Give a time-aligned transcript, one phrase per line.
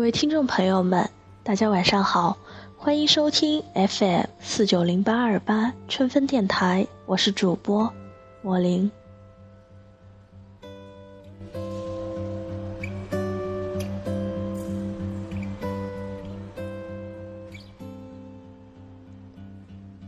[0.00, 1.10] 各位听众朋友们，
[1.42, 2.38] 大家晚上好，
[2.78, 7.92] 欢迎收听 FM 四九零八二八春分电台，我是主播
[8.40, 8.90] 莫林。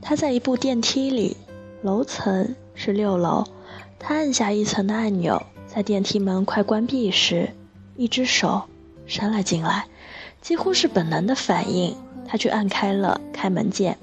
[0.00, 1.36] 他在一部电梯里，
[1.82, 3.44] 楼层是六楼。
[3.98, 7.50] 他按下一层的按钮，在电梯门快关闭时，
[7.96, 8.62] 一只手
[9.06, 9.86] 伸了进来，
[10.40, 13.98] 几乎是本能的反应，他去按开了开门键。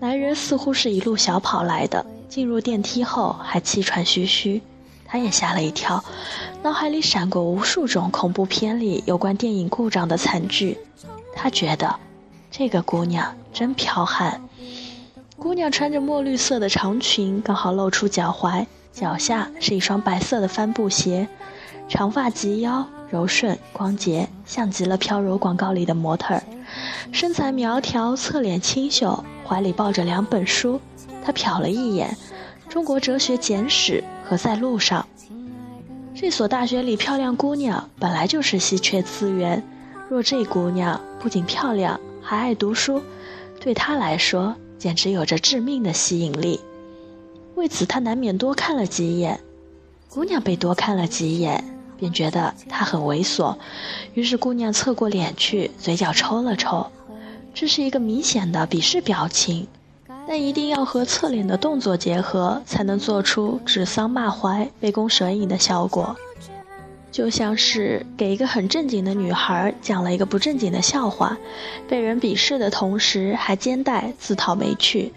[0.00, 4.60] 男人似乎是一路小跑来的，进入电梯后还气喘吁吁，
[5.06, 6.04] 他也吓了一跳，
[6.62, 10.78] 脑海里闪过无数种恐怖片里有关电影故障的惨剧。
[11.34, 11.98] 他觉得，
[12.50, 14.40] 这个姑娘真剽悍。
[15.36, 21.26] 姑娘穿着墨绿色的长裙，刚好露出脚踝，脚下是一双白色的帆布鞋，
[21.88, 26.42] 长发及腰，柔顺光洁，像极了飘柔广告里的模特儿。
[27.12, 30.80] 身材苗条，侧脸清秀，怀里抱着两本书。
[31.24, 32.16] 他瞟了一眼
[32.72, 35.06] 《中国哲学简史》和《在路上》。
[36.12, 39.62] 这所大学里漂亮姑娘本来就是稀缺资源，
[40.08, 43.00] 若这姑娘不仅漂亮，还爱读书，
[43.60, 44.56] 对她来说。
[44.76, 46.60] 简直有着致命的吸引力，
[47.54, 49.40] 为此他难免多看了几眼。
[50.10, 51.73] 姑娘被多看了几眼，
[52.04, 53.56] 便觉得他很猥琐，
[54.12, 56.86] 于是姑娘侧过脸去，嘴角抽了抽，
[57.54, 59.66] 这是一个明显的鄙视表情，
[60.28, 66.14] 但一定要和侧脸的动作结合，才能做出指桑骂槐、杯弓蛇影的效果。
[67.10, 71.38] 就像是给一个很正经的女孩讲了一个不正经的笑话，
[71.88, 75.10] 被人鄙视的同时还肩带自讨没趣。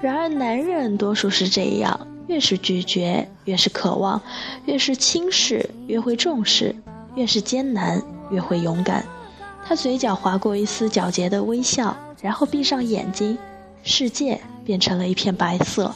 [0.00, 4.20] 然而男人多数是这样，越是拒绝越是渴望，
[4.64, 6.74] 越是轻视越会重视，
[7.14, 9.04] 越是艰难越会勇敢。
[9.64, 13.38] 他嘴角划过一丝皎洁的微笑，然后闭上眼睛，
[13.82, 15.94] 世界变成了一片白色。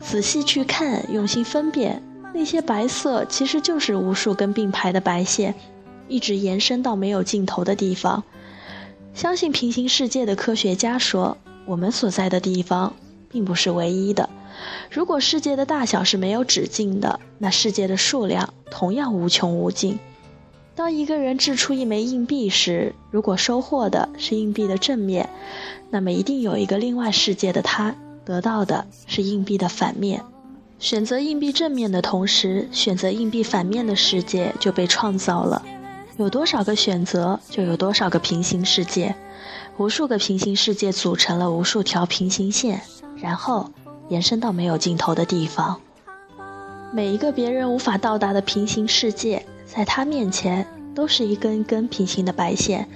[0.00, 2.02] 仔细去看，用心分辨。
[2.34, 5.54] 那些白色其实就是无数根并排的白线，
[6.08, 8.22] 一直延伸到没有尽头的地方。
[9.14, 11.36] 相信平行世界的科学家说，
[11.66, 12.94] 我们所在的地方
[13.30, 14.28] 并不是唯一的。
[14.90, 19.98] 如果世界的大小是没有止境的，那世界的数量同样无穷无尽。
[20.74, 25.28] 当一个人掷出一枚硬币时，如果收获的是硬币的正面，
[25.90, 27.94] 那么一定有一个另外世界的他
[28.24, 30.22] 得到的是硬币的反面。
[30.78, 35.62] 选择硬币正面的同时，选择硬币反面的世界就被创造了。
[36.16, 39.14] 有多少个选择，就有多少个平行世界。
[39.76, 42.82] 无数个平行世界组成了无数条平行线，
[43.20, 43.70] 然后
[44.08, 45.80] 延伸到没有尽头的地方。
[46.92, 52.88] 每一个别人无法到达的平行世界，在他面前都是一根根平行的白线。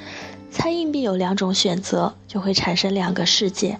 [0.50, 3.78] 猜硬币有两种选择，就会产生两个世界，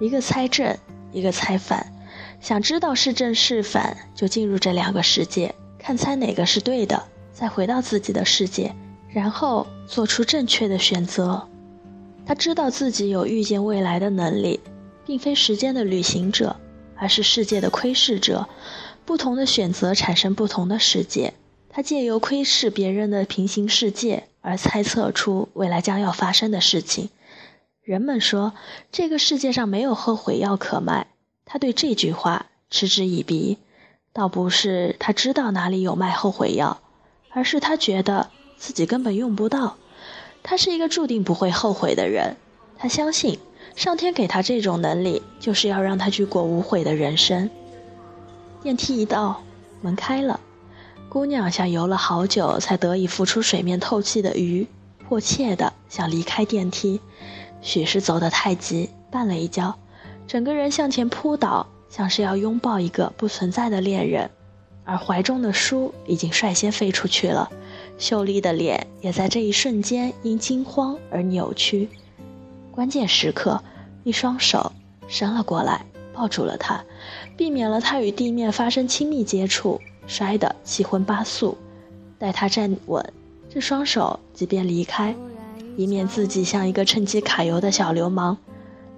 [0.00, 0.76] 一个猜正，
[1.12, 1.92] 一个猜反。
[2.40, 8.74] 想知道是正是反，就进入这两个世界，看猜哪个是对的，再回到自己的世界，
[9.08, 11.46] 然后做出正确的选择。
[12.26, 14.60] 他知道自己有预见未来的能力，
[15.08, 16.56] 并非时间的旅行者，
[16.94, 18.46] 而是世界的窥视者。
[19.06, 21.32] 不同的选择产生不同的世界。
[21.70, 27.08] 他借由窥视别人的平行世界，而猜测出未来将要发生的事情。
[27.82, 28.52] 人们说，
[28.92, 31.06] 这个世界上没有后悔药可卖。
[31.46, 33.56] 他对这句话嗤之以鼻，
[34.12, 36.82] 倒不是他知道哪里有卖后悔药，
[37.30, 39.78] 而是他觉得自己根本用不到。
[40.42, 42.36] 他是一个注定不会后悔的人，
[42.76, 43.38] 他相信
[43.78, 47.48] 上天给他这种能力，就是要让他去过无悔的人生。
[48.60, 49.40] 电梯一到，
[49.82, 50.40] 门开了，
[51.08, 54.66] 姑娘像游了好久才得以浮出水面透气的鱼，
[55.06, 57.00] 迫切的想离开电梯，
[57.60, 59.78] 许是走得太急，绊了一跤。
[60.26, 64.28] 整个人向前扑倒，像是要拥抱一个不存在的恋人，
[64.82, 67.48] 而怀中的书已经率先飞出去了，
[67.96, 71.88] 秀丽的脸也在这一瞬间因惊慌而扭曲。
[72.72, 73.60] 关键时刻，
[74.08, 74.72] 一双手
[75.06, 75.84] 伸了过来，
[76.14, 76.82] 抱住了他，
[77.36, 81.58] 避免了他与地面发生亲密接触，摔得七荤八素。
[82.18, 83.12] 待他站稳，
[83.50, 85.14] 这双手即便离开，
[85.76, 88.38] 以免自己像一个趁机揩油的小流氓。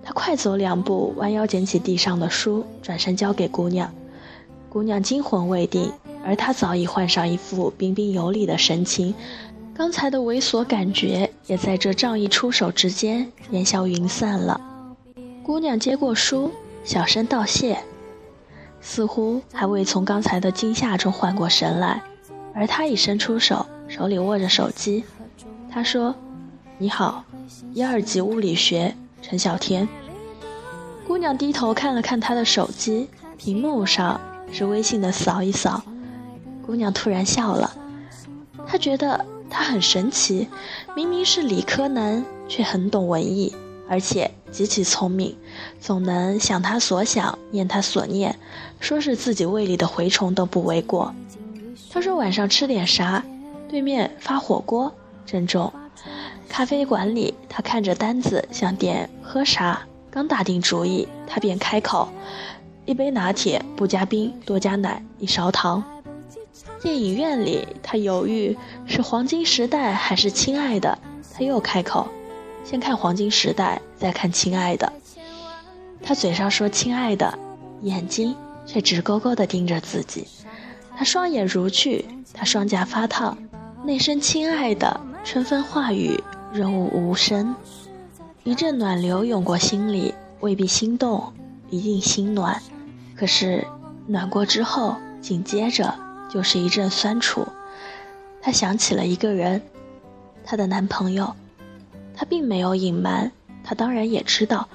[0.05, 3.93] 他快走两步，弯腰捡起地上的书，转身交给姑娘。
[4.69, 5.93] 姑娘惊魂未定，
[6.25, 9.13] 而他早已换上一副彬彬有礼的神情。
[9.75, 14.61] 刚才的猥琐感觉也在这仗义出手之间烟消云散了。
[15.43, 16.51] 姑娘接过书，
[16.85, 17.79] 小声道谢，
[18.81, 22.03] 似乎还未从刚才的惊吓中缓过神来。
[22.55, 25.05] 而他已伸出手，手里握着手机。
[25.71, 26.15] 他说
[26.79, 27.25] ：“你好，
[27.73, 29.89] 一二级物理学，陈小天。”
[31.07, 33.09] 姑娘低头看了看他的手机，
[33.39, 34.21] 屏幕上
[34.53, 35.83] 是微信的扫一扫。
[36.67, 37.73] 姑娘突然笑了，
[38.67, 40.49] 她觉得他很神奇，
[40.95, 43.55] 明明是理科男，却很懂文艺，
[43.91, 45.37] 而且极其聪明，
[45.81, 48.39] 总能想他所想，念他所念，
[48.79, 51.13] 说是自己胃里的蛔虫都不为过。
[51.93, 53.25] 他说晚上吃点啥？
[53.69, 54.95] 对面发火锅。
[55.27, 55.73] 郑重，
[56.49, 62.09] 咖啡馆里，他看着单子想点喝啥，刚打定主意，他便开口
[62.87, 65.83] ：“一杯拿铁，不加冰，多加奶，一勺糖。”
[66.81, 68.57] 电影院里，他犹豫
[68.87, 70.97] 是黄金时代还是亲爱的，
[71.35, 72.09] 他又开口
[72.65, 74.93] ：“先看黄金时代，再看亲爱的。”
[76.03, 77.39] 他嘴上说亲爱的，
[77.83, 78.35] 眼睛
[78.65, 80.27] 却直勾勾地盯着自己。
[80.97, 83.37] 他双眼如炬，他双颊发烫，
[83.85, 85.01] 那声亲爱的。
[85.23, 86.19] 春风化雨，
[86.51, 87.55] 润物无声。
[88.43, 91.31] 一阵暖流涌过心里，未必心动，
[91.69, 92.61] 一定心暖。
[93.15, 93.67] 可是
[94.07, 95.95] 暖过之后，紧接着
[96.31, 97.47] 就是一阵酸楚。
[98.41, 99.61] 她想起了一个人，
[100.43, 101.37] 她的男朋友。
[102.21, 103.33] 她并没有隐瞒，
[103.65, 104.69] 她当然也知道，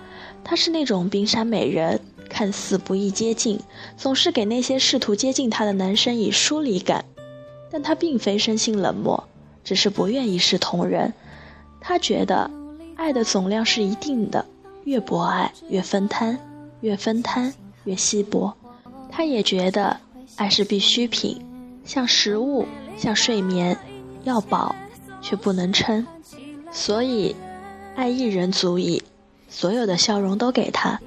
[0.43, 3.59] 她是那种冰山美人，看似不易接近，
[3.95, 7.05] 总是给那些试图接近她的男生以疏离感。
[7.69, 9.27] 但她并非生性冷漠。
[9.63, 11.13] 只是不愿一视同仁，
[11.79, 12.49] 她觉得
[12.95, 14.43] 爱的总量是一定的，
[14.83, 16.39] 越博爱越分摊，
[16.81, 17.53] 越分摊
[17.83, 18.51] 越稀薄。
[19.11, 19.99] 她也觉得
[20.35, 21.39] 爱是必需品，
[21.83, 22.65] 像食物，
[22.97, 23.77] 像睡眠，
[24.23, 24.75] 要饱
[25.21, 26.07] 却不能撑。
[26.75, 27.33] 所以，
[27.95, 29.01] 爱一人足矣，
[29.47, 30.99] 所有的笑容都给他。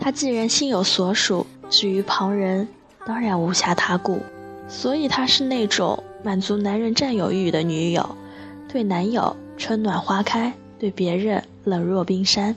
[0.00, 2.66] 他既然心有所属，至于旁人，
[3.06, 4.18] 当然无暇他顾。
[4.68, 6.02] 所以，他是那种。
[6.22, 8.16] 满足男人占有欲的女友，
[8.68, 12.54] 对男友春暖花开，对别人冷若冰山。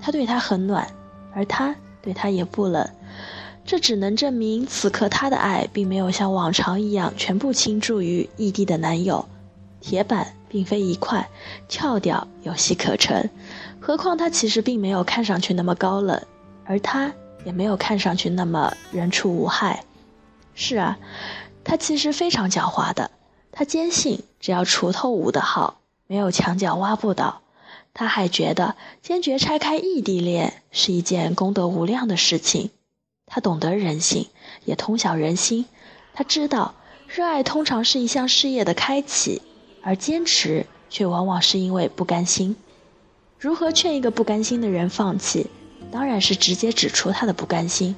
[0.00, 0.88] 他对她很暖，
[1.34, 2.88] 而他对她也不冷。
[3.66, 9.26] 这只能证明，此刻他的爱并没有像往常一样全部倾注于异地的男友。
[9.82, 11.28] 铁板并非一块，
[11.68, 13.28] 撬掉有戏可乘。
[13.80, 16.22] 何况他其实并没有看上去那么高冷，
[16.64, 17.12] 而他
[17.44, 19.82] 也没有看上去那么人畜无害。
[20.54, 20.96] 是啊。
[21.64, 23.10] 他其实非常狡猾的，
[23.50, 27.40] 他坚信只要锄头舞得好，没有墙角挖不倒。
[27.92, 32.70] 他还觉得坚决拆开异地恋是一件功德无量的事情。
[33.26, 34.28] 他懂得人性，
[34.64, 35.64] 也通晓人心。
[36.12, 36.74] 他知道，
[37.08, 39.42] 热爱通常是一项事业的开启，
[39.84, 42.56] 而坚持却往往是因为不甘心。
[43.38, 45.46] 如何劝一个不甘心的人放弃？
[45.92, 47.94] 当然是直接指出他的不甘心，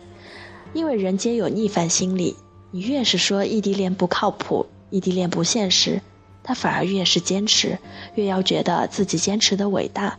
[0.75, 2.37] 因为人皆有逆反心理。
[2.73, 6.03] 你越是说异地恋不靠谱，异地恋不现实，
[6.43, 7.79] 他反而越是坚持，
[8.17, 10.19] 越要觉得自己坚持的伟大。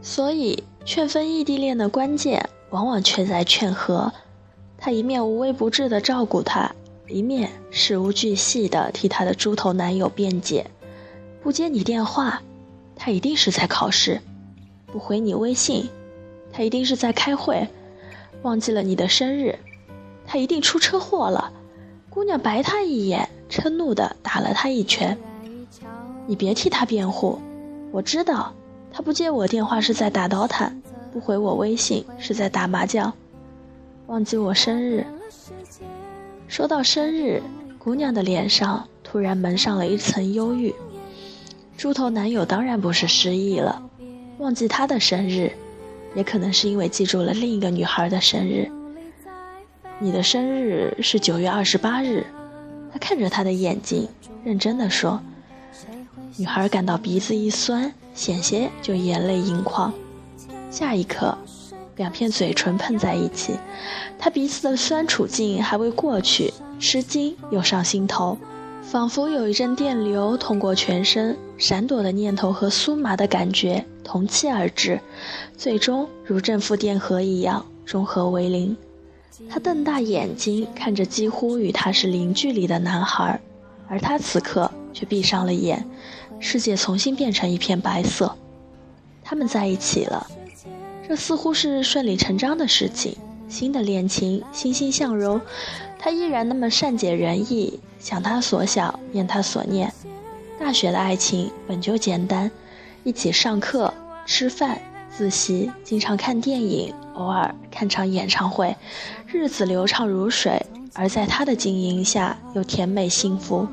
[0.00, 4.12] 所以劝分异地恋的关键，往往却在劝和。
[4.78, 6.72] 他一面无微不至的照顾她，
[7.08, 10.70] 一面事无巨细的替他的猪头男友辩解。
[11.48, 12.42] 不接你电话，
[12.94, 14.18] 他一定是在考试；
[14.84, 15.88] 不回你微信，
[16.52, 17.66] 他一定是在开会；
[18.42, 19.58] 忘记了你的生日，
[20.26, 21.50] 他一定出车祸了。
[22.10, 25.16] 姑娘白他一眼，嗔怒地打了他一拳。
[26.26, 27.38] 你别替他辩护，
[27.92, 28.52] 我知道
[28.92, 30.70] 他不接我电话是在打 DOTA，，
[31.14, 33.10] 不回我微信是在打麻将，
[34.06, 35.06] 忘记我生日。
[36.46, 37.42] 说到生日，
[37.78, 40.74] 姑娘的脸上突然蒙上了一层忧郁。
[41.78, 43.80] 猪头男友当然不是失忆了，
[44.38, 45.52] 忘记他的生日，
[46.12, 48.68] 也可能是因为记住了另一个女孩的生日。
[50.00, 52.26] 你的生日是九月二十八日，
[52.92, 54.08] 他看着他的眼睛，
[54.42, 55.20] 认真的说。
[56.36, 59.94] 女孩感到鼻子一酸，险些就眼泪盈眶。
[60.72, 61.38] 下一刻，
[61.94, 63.54] 两片嘴唇碰在一起，
[64.18, 68.36] 她鼻子的酸楚劲还未过去，吃惊又上心头，
[68.90, 74.98] 仿佛有一阵电流通过全身，闪躲的念头和酥麻的感觉同期而至，
[75.58, 78.74] 最终如正负电荷一样中和为零。
[79.50, 83.38] 他瞪大眼睛看着几乎与他是零距离的男孩，
[83.88, 85.84] 而他此刻却闭上了眼，
[86.40, 88.34] 世界重新变成一片白色。
[89.22, 90.26] 他们在一起了，
[91.06, 93.14] 这似乎是顺理成章的事情。
[93.50, 95.38] 新的恋情欣欣向荣，
[95.98, 99.92] 他依然那么善解人意，想他所想，念他所念。
[100.58, 102.50] 大学的爱情本就简单，
[103.04, 103.92] 一起上课、
[104.26, 104.78] 吃饭。
[105.10, 108.76] 自习，经常看电影，偶尔看场演唱会，
[109.26, 110.64] 日子流畅如水。
[110.94, 113.66] 而在他的经营下，又甜美幸福。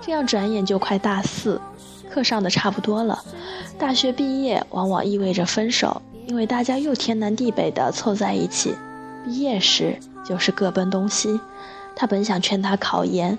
[0.00, 1.60] 这样转眼就快大四，
[2.10, 3.22] 课上的差不多了。
[3.78, 8.74] 大学毕业往往意味着分手，因为大家又天南地北的凑在一起。
[9.24, 11.38] 毕业时就是各奔东西。
[11.96, 13.36] 他本想劝他考研，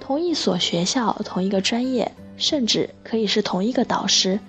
[0.00, 4.40] 同一所学校，同一个专业，甚至可以是同一个导师。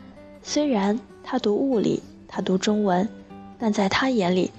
[0.41, 3.07] 虽然他读物理，他读中文，
[3.59, 4.51] 但在他眼里，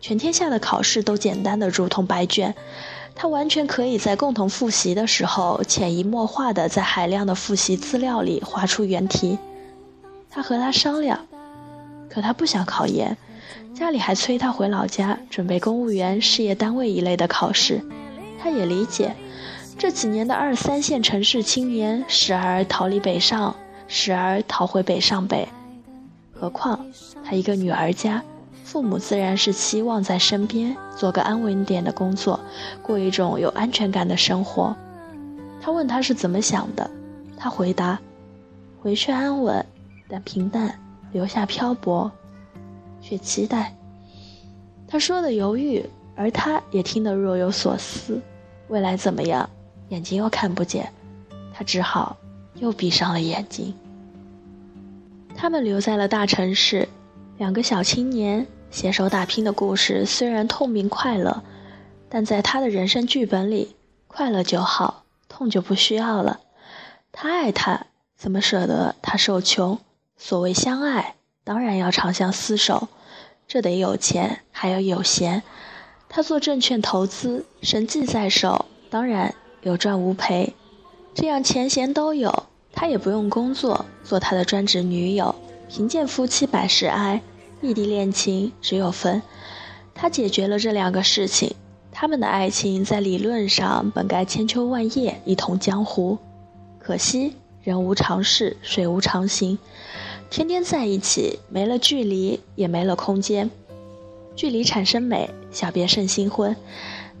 [0.00, 2.54] 全天下的考试都简单的如同白卷。
[3.14, 9.38] 他完全可以在共同复习的时候，潜移默化的在海量的复习资料里划出原题。
[10.30, 11.26] 他和他商量，
[12.08, 13.16] 可他不想考研，
[13.74, 17.80] 家里还催他回老家准备公务员、事业单位一类的考试。
[18.42, 19.14] 他也理解，
[19.78, 23.54] 这几年的二三线城市青年时而逃离北上，
[23.86, 25.46] 时而逃回北上北。
[26.32, 26.84] 何况
[27.24, 28.22] 他一个女儿家。
[28.64, 32.40] 父母自然是希望在身边做个安稳点的工作，
[32.80, 34.74] 过一种有安全感的生活。
[35.60, 36.90] 他问他是怎么想的，
[37.36, 38.00] 他回答：
[38.80, 39.66] 回去安稳，
[40.08, 40.70] 但平淡；
[41.12, 42.10] 留下漂泊，
[43.02, 43.76] 却期待。
[44.88, 45.84] 他说的犹豫，
[46.16, 48.22] 而他也听得若有所思。
[48.68, 49.48] 未来怎么样，
[49.88, 50.92] 眼睛又看不见，
[51.54, 52.16] 他只好
[52.54, 53.74] 又闭上了眼睛。
[55.34, 56.88] 他们留在了大城市，
[57.38, 58.46] 两个小青年。
[58.70, 61.42] 携手打拼的故事虽然痛并快乐，
[62.08, 63.76] 但在他的人生剧本里，
[64.08, 66.40] 快乐就好，痛就不需要了。
[67.12, 69.78] 他爱他，怎么舍得他受穷？
[70.16, 72.88] 所谓相爱，当然要长相厮守，
[73.46, 75.42] 这得有钱，还要有闲。
[76.14, 80.52] 他做证券投资，神迹在手，当然有赚无赔。
[81.14, 85.34] 这样钱闲都有，他也不用工作，做他的专职女友，
[85.70, 87.22] 贫贱夫妻百事哀。
[87.62, 89.22] 异地恋情只有分，
[89.94, 91.54] 他解决了这两个事情，
[91.90, 96.18] 他们的爱情在理论上本该千秋万叶，一统江湖。
[96.78, 99.58] 可惜人无常事，水无常形，
[100.28, 103.50] 天天在一起，没了距离，也没了空间。
[104.34, 106.56] 距离产生美，小别胜新婚。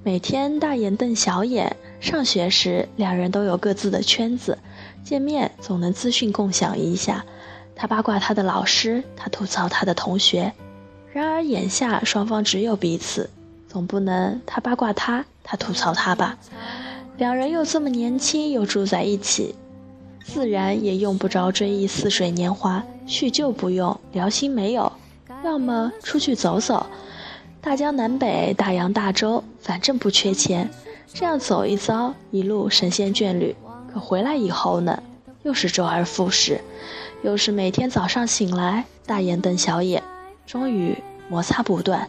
[0.04, 4.58] 每天大眼瞪小眼，上学时两人都有各自的圈子，
[5.04, 7.24] 见面总能资讯共享一下。
[7.76, 10.52] 他八卦他的老师，他吐槽他的同学。
[11.12, 13.30] 然而眼下双方只有彼此，
[13.68, 16.38] 总不能他八卦他，他吐槽他吧？
[17.18, 19.54] 两人又这么年轻，又住在一起，
[20.24, 24.90] 自然也用不着追忆似水年华，叙旧不用，聊心没有。
[25.44, 26.86] 要么出去走走，
[27.60, 30.68] 大江南北，大洋大洲，反正不缺钱。
[31.14, 33.54] 这样走一遭，一路神仙眷侣。
[33.92, 35.02] 可回来以后呢，
[35.42, 36.60] 又是周而复始。
[37.22, 40.02] 又是每天早上醒来，大眼瞪小眼，
[40.46, 40.96] 终于
[41.28, 42.08] 摩擦不断，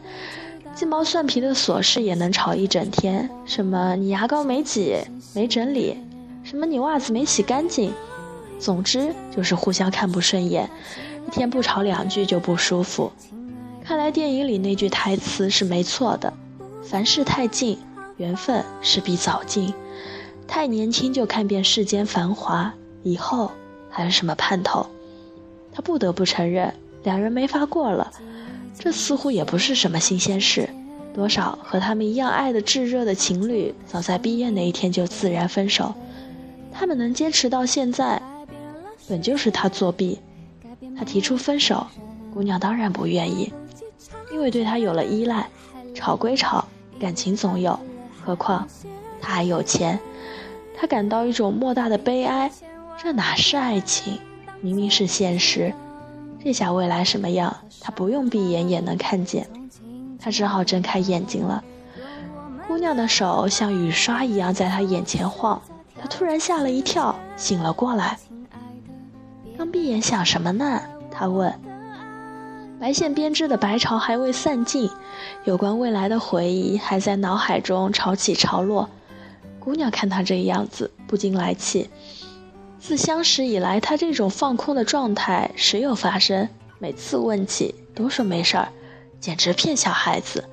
[0.74, 3.30] 鸡毛蒜皮的琐事也能吵一整天。
[3.46, 4.96] 什么你牙膏没挤、
[5.36, 5.98] 没整理，
[6.44, 7.94] 什么你袜子没洗干净，
[8.58, 10.68] 总之就是互相看不顺眼，
[11.34, 13.12] 天不吵两句就不舒服。
[13.84, 16.32] 看来电影里那句台词是没错的：
[16.84, 17.78] 凡事太近，
[18.18, 19.74] 缘分势必早尽；
[20.48, 22.72] 太年轻就看遍世间繁华，
[23.02, 23.52] 以后
[23.90, 24.86] 还有什么盼头？
[25.74, 26.72] 他不得不承认，
[27.04, 28.12] 两人没法过了，
[28.78, 30.70] 这似乎也不是什么新鲜事。
[31.16, 35.94] 多少和他们一样爱的炙热的情侣，早在毕业那一天就自然分手。
[36.72, 38.22] 他们能坚持到现在，
[39.08, 40.20] 本就是他作弊。
[41.04, 41.86] 他提出分手，
[42.34, 43.52] 姑娘当然不愿意，
[44.32, 45.50] 因为对他有了依赖。
[45.94, 46.64] 吵归吵，
[46.98, 47.78] 感情总有，
[48.24, 48.66] 何况
[49.22, 50.00] 他还有钱。
[50.78, 52.50] 他感到一种莫大的悲哀，
[52.98, 54.18] 这哪是爱情？
[54.62, 55.74] 明明是现实，
[56.42, 59.46] 这下未来什么样，他不用闭眼也能看见。
[60.18, 61.62] 他只好睁开眼睛了。
[62.66, 65.62] 姑娘的手像雨刷一样在他眼前晃，
[66.02, 68.18] 他突然吓了一跳，醒了过来。
[69.56, 70.82] 刚闭眼想什么呢？
[71.24, 71.54] 他问。
[72.82, 74.90] 白线编织的白潮还未散尽，
[75.46, 78.90] 有关未来的回忆还在脑海中潮起潮落。
[79.58, 81.90] 姑娘看他这样子，不禁来气。
[82.78, 86.50] 自相识以来，他这种放空的状态时有发生。
[86.78, 88.68] 每次问起，都说没事儿，
[89.22, 90.44] 简直骗小孩子。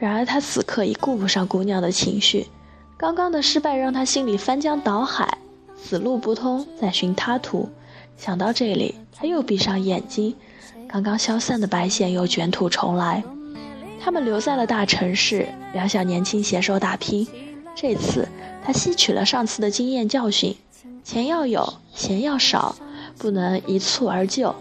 [0.00, 2.48] 然而他此刻已顾不上姑娘的情绪，
[2.96, 5.38] 刚刚的失败让他心里翻江倒海，
[5.80, 7.68] 此路不通，再寻他途。
[8.16, 10.34] 想到这里，他又闭上眼睛，
[10.88, 13.22] 刚刚消散的白线又卷土重来。
[14.00, 17.24] 他们留在了大城市，两小年轻携手打拼。
[17.72, 18.26] 这次
[18.64, 20.56] 他吸取了上次的经验教训。
[21.04, 22.74] 钱要有，闲要少，
[23.16, 24.52] 不能一蹴而就，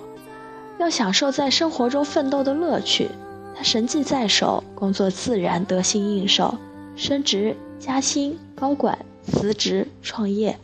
[0.78, 3.10] 要享受在生活中奋斗的乐趣。
[3.56, 6.56] 他神迹在手，工作自然得心应手，
[6.96, 10.56] 升职加薪、高管辞职创业，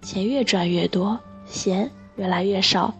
[0.00, 2.94] 钱越赚越多，闲越来越少。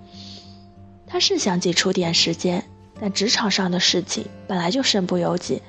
[1.12, 2.64] 他是想挤出点时间，
[3.00, 5.61] 但职场上的事情本来就身不由己。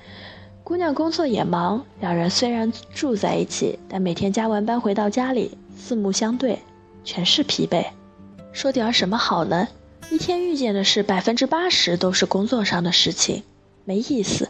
[0.63, 6.59] 姑娘工作也忙，两人虽然住在一起，但每天加完班回到家里，四目相对，
[7.03, 7.87] 全是疲惫。
[8.53, 9.67] 说点什么好呢？
[10.11, 13.41] 一天遇见的事，百分之八十都是工作上的事情，
[13.83, 14.45] 没意思；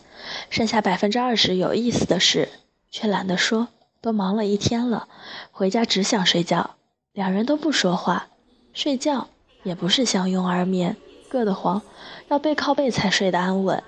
[0.50, 2.50] 剩下百分之二十有意思的事，
[2.92, 3.70] 却懒得说。
[4.02, 5.08] 都忙了一天了，
[5.52, 6.72] 回家只想睡觉。
[7.14, 8.28] 两人都不说话，
[8.74, 9.30] 睡觉
[9.63, 10.96] 也不是相拥而眠，
[11.32, 11.82] 硌得慌，
[12.30, 13.84] 要背靠背才睡得安稳。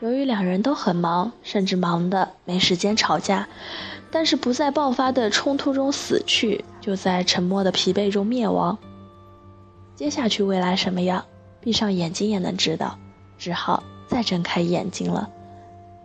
[0.00, 3.48] 由于两人都很忙，甚至忙得没时间吵架，
[4.10, 8.76] 但是不在爆发的冲突中死去，就在沉默的疲惫中灭亡。
[9.94, 11.24] 接下去未来什么样，
[11.60, 12.98] 闭上眼睛也能知道，
[13.38, 15.30] 只好再睁开眼睛了。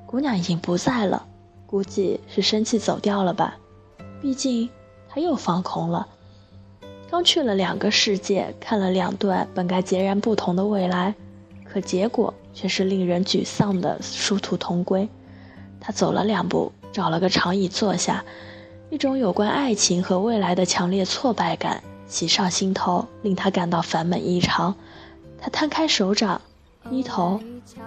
[0.06, 1.26] 姑娘已经不在了，
[1.66, 3.58] 估计是生气走掉了吧。
[4.22, 4.70] 毕竟
[5.10, 6.08] 他又放空了，
[7.10, 11.14] 刚去了两个世界，看了两段本该截然不同的未来，
[11.64, 12.34] 可结果。
[12.58, 15.08] 却是令人沮丧的殊途同归。
[15.80, 18.26] 他走了两步，找了个长椅坐下，
[18.90, 24.74] 一种有关爱情和未来的强烈挫败感袭上心头，令他感到烦闷异常。
[25.40, 26.42] 他摊开手掌，
[26.90, 27.40] 低头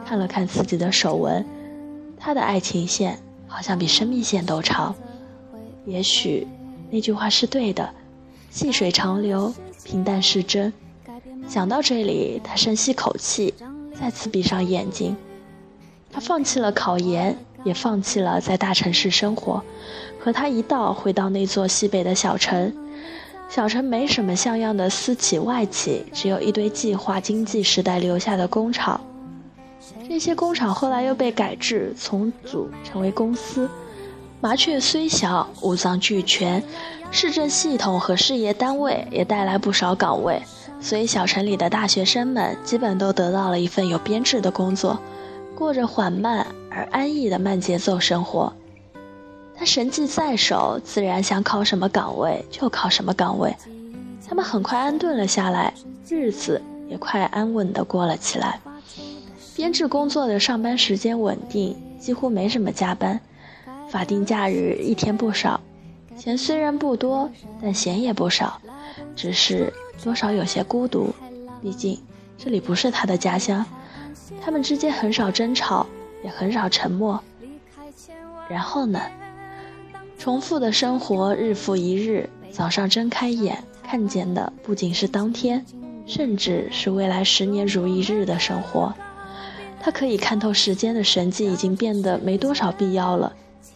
[0.07, 1.45] 看了看自己的手纹，
[2.17, 4.95] 他的爱情线好像比生命线都长。
[5.85, 6.47] 也许
[6.93, 7.93] 那句话是对的，
[8.51, 9.55] 细水长流，
[9.85, 10.73] 平淡是真。
[11.49, 13.55] 想到这里，他深吸口气。
[13.99, 15.15] 再次闭上眼睛，
[16.11, 19.63] 他放弃了考研，也放弃了在大城市生活，
[20.19, 22.75] 和他一道回到那座西北的小城。
[23.51, 28.99] 小城没什么像样的私企外企，只有一堆计划经济时代留下的工厂。
[30.09, 33.69] 这些工厂后来又被改制重组成为公司。
[34.43, 36.63] 麻雀虽小，五脏俱全，
[37.11, 40.41] 市政系统和事业单位也带来不少岗位。
[40.81, 44.99] 所以，小城里的大学生们基本都得到了一份有编制的工作，
[45.55, 48.51] 过着缓慢而安逸的慢节奏生活。
[49.55, 53.55] 他神迹在手，自然想考什么岗位就考什么岗位。
[54.27, 55.75] 他们很快安顿了下来，
[56.09, 58.59] 日子也快安稳地过了起来。
[59.55, 63.21] 编制工作的上班时间稳定，几乎没什么加班，
[63.91, 65.61] 法定假日一天不少。
[66.17, 68.61] 钱虽然不多，但闲也不少，
[69.15, 69.73] 只是。
[70.03, 71.15] 多少有些孤独，
[71.61, 72.01] 毕竟
[72.39, 73.63] 这里不是他的家乡。
[74.41, 75.87] 他们之间很少争吵，
[76.25, 77.23] 也很少沉默。
[78.49, 78.99] 然后呢？
[80.19, 85.63] 重复的生活日复一日，早上睁开眼看见的不仅是当天，
[86.07, 88.95] 甚至是未来十年如一日的生活。
[89.81, 93.31] 他可以看透时间的神迹已经变得没多少必要了。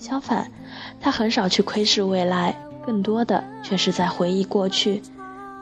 [0.05, 0.53] 相反，
[1.01, 5.01] 他很少去窥视未来，更多的却是在回忆过去。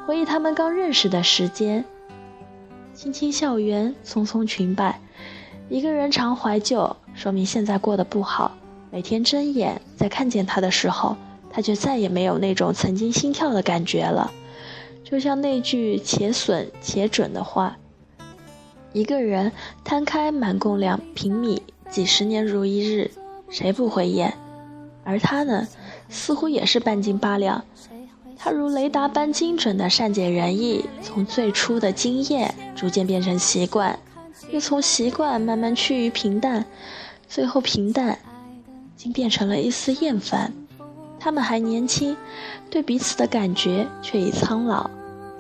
[0.04, 1.84] 回忆他们刚认识的时间，
[2.92, 4.98] 青青校园，匆匆裙摆。
[5.68, 8.50] 一个人常怀旧，说明现在过得不好。
[8.90, 11.16] 每天睁眼在看见他的时候，
[11.48, 14.28] 他就再也没有那种曾经心跳的感觉了。
[15.04, 17.76] 就像那句“且损且准”的话：
[18.92, 19.52] 一个人
[19.84, 23.08] 摊开满共两平米，几十年如一日，
[23.52, 24.34] 谁不会厌？
[25.04, 25.68] 而他呢，
[26.08, 27.64] 似乎也是半斤八两。
[28.36, 33.96] 他如雷达般精准的善解人意，从最初的经验逐渐变成习惯，
[34.50, 36.64] 又从习惯慢慢趋于平淡，
[37.28, 38.18] 最后平淡，
[38.96, 40.52] 竟变成了一丝厌烦。
[41.20, 42.16] 他们还年轻，
[42.68, 44.90] 对彼此的感觉却已苍老，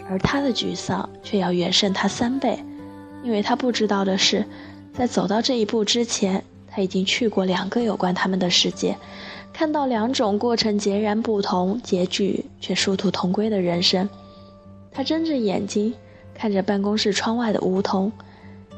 [0.08, 2.62] 而他的沮丧却要远胜他三倍，
[3.24, 4.44] 因为他不知道的是，
[4.92, 8.96] 在走到这一步之前，他已经去过两个有关他们的世界。
[9.52, 14.08] 看到两种过程截然不同、结局却殊途同归的人生，
[14.90, 15.94] 他睁着眼睛
[16.34, 18.10] 看着办公室窗外的梧桐，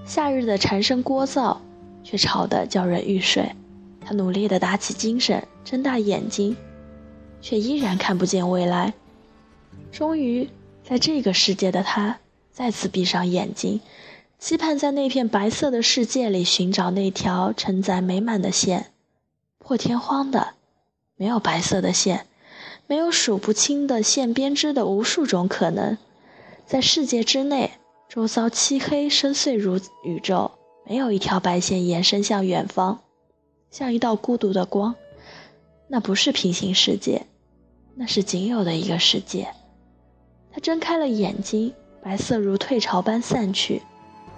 [0.04, 1.56] 夏日的蝉声聒噪，
[2.02, 3.52] 却吵得叫人欲睡。
[4.00, 6.56] 他努力地打起精神，睁大眼睛，
[7.40, 8.92] 却依然看不见未来。
[9.92, 10.50] 终于，
[10.82, 12.18] 在这个世界的他
[12.50, 13.80] 再次闭上眼睛，
[14.38, 18.92] 期盼在那片白色的世界里寻找那条承载美满的线，
[19.58, 20.54] 破天荒的。
[21.16, 22.26] 没有白色的线，
[22.86, 25.96] 没有数不清的线编织的无数种可能，
[26.66, 27.70] 在世界之内，
[28.08, 30.50] 周遭漆黑深邃如宇宙，
[30.84, 33.00] 没有一条白线延伸向远方，
[33.70, 34.96] 像一道孤独的光。
[35.86, 37.26] 那不是平行世界，
[37.94, 39.48] 那是仅有的一个世界。
[40.52, 43.82] 他睁开了眼睛，白色如退潮般散去，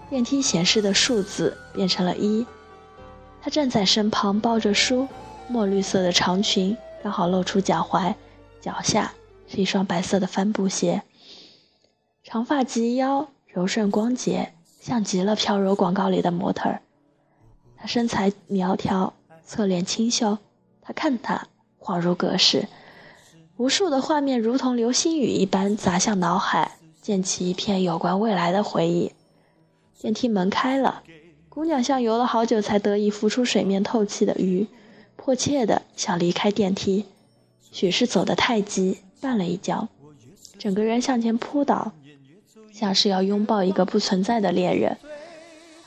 [0.08, 2.46] 电梯显示的数字变成了一。
[3.42, 5.08] 他站在身旁，抱着书。
[5.48, 8.14] 墨绿色的长裙刚好露出脚踝，
[8.60, 9.12] 脚下
[9.46, 11.02] 是一双白色的帆布鞋。
[12.24, 16.82] 长发及腰，柔顺光洁，像极了飘柔广告里的模特儿。
[17.76, 19.14] 她身材苗条，
[19.44, 20.38] 侧脸清秀。
[20.82, 21.46] 他看他，
[21.80, 22.68] 恍如隔世，
[23.56, 29.12] 无数的画面如同流星雨一般砸向脑海，溅起一片有关未来的回忆。
[30.00, 31.02] 电梯门开了，
[31.48, 34.66] 姑娘像游了好久才得以浮出水面透气的鱼，
[35.16, 37.06] 迫切的想离开电梯。
[37.72, 39.88] 许是走得太急，绊了一跤，
[40.58, 41.92] 整个人向前扑倒。
[42.72, 44.98] 像是要拥抱一个不存在的恋人，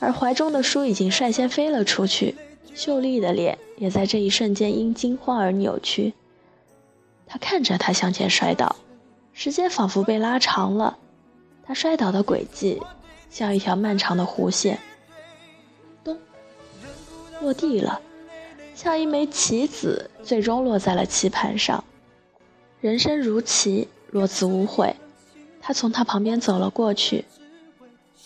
[0.00, 2.34] 而怀中的书已经率先飞了出去，
[2.74, 6.14] 秀丽的脸也在这一瞬间因惊慌而扭曲。
[7.28, 8.74] 他看着他向前摔倒，
[9.32, 10.98] 时间仿佛被拉长了，
[11.62, 12.82] 他摔倒的轨迹
[13.30, 14.78] 像一条漫长的弧线，
[16.04, 16.18] 咚，
[17.40, 18.02] 落地了，
[18.74, 21.82] 像一枚棋子，最终落在了棋盘上。
[22.80, 24.94] 人生如棋，落子无悔。
[25.62, 27.24] 他从他旁边走了过去，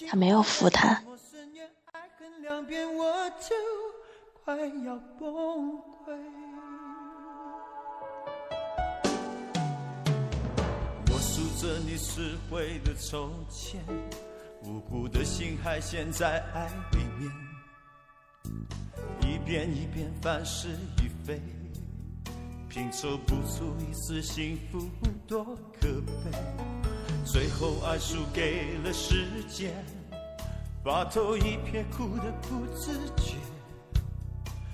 [0.08, 1.02] 他没有扶他。
[11.06, 13.80] 我数着你撕毁的从前，
[15.04, 17.30] 我的心还陷在爱里面，
[19.20, 21.42] 一遍一遍翻是已非，
[22.70, 24.88] 拼凑不出一丝幸福，
[25.28, 25.44] 多
[25.78, 26.38] 可悲。
[27.22, 29.74] 最后爱输给了时间，
[30.82, 33.34] 把头一撇，哭得不自觉。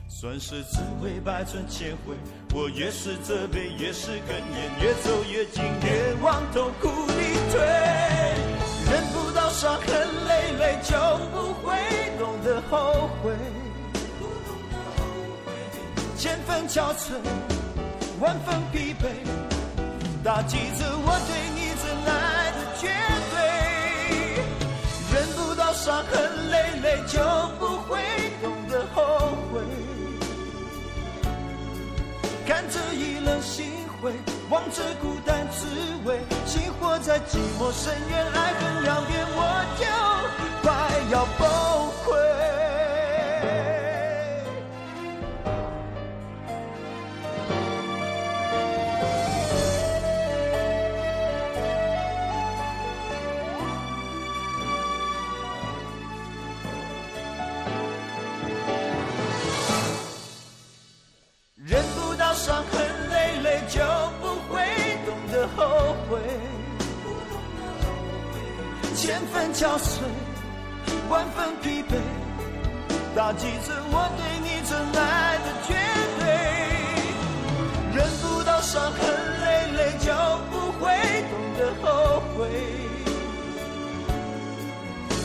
[0.08, 2.14] 算是滋味百转千回，
[2.54, 7.58] 我越是责备，越是哽咽，越走越近，越往痛苦里退。
[8.90, 10.08] 忍不到伤痕
[10.82, 10.96] 就
[11.32, 11.76] 不会
[12.18, 13.32] 懂得后悔。
[16.16, 17.18] 千分憔悴，
[18.20, 19.04] 万分疲惫，
[20.22, 22.58] 打击着我对你真爱的。
[22.78, 22.88] 绝
[23.30, 23.34] 对
[25.12, 27.18] 忍不到伤痕累累，就
[27.58, 28.00] 不会
[28.42, 29.60] 懂得后悔。
[32.46, 34.12] 看着意冷心灰，
[34.48, 35.66] 望着孤单滋
[36.04, 39.84] 味，心活在寂寞深渊，爱恨两边，我就
[41.20, 41.44] 要不
[42.02, 42.18] 愧。
[61.54, 63.82] 忍不到伤痕累累，就
[64.22, 64.64] 不会
[65.04, 66.18] 懂得后悔。
[68.96, 70.00] 千分憔悴。
[71.08, 72.00] 万分疲惫，
[73.16, 75.68] 打击着我对你真爱的绝
[76.18, 76.22] 对。
[77.92, 78.98] 忍不到伤痕
[79.40, 79.44] 累
[79.76, 80.06] 累，就
[80.50, 80.84] 不会
[81.30, 81.86] 懂得后
[82.36, 82.38] 悔。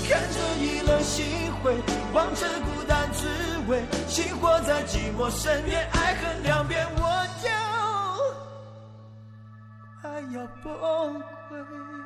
[0.08, 1.76] 看着意冷心灰，
[2.14, 3.28] 望着孤单滋
[3.68, 7.50] 味，心活在寂寞深渊，爱恨两边，我就
[10.02, 10.74] 快要崩
[11.50, 12.05] 溃。